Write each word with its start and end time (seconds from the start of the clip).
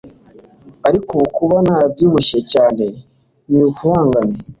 ariko 0.87 1.09
ubu 1.15 1.27
kuba 1.37 1.57
narabyibushye 1.65 2.39
cyane 2.51 2.85
ntibikubangamira 3.49 4.43